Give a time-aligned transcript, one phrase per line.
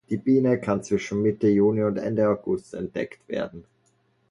[0.09, 3.65] Die Biene kann zwischen Mitte Juni und Ende August entdeckt werden.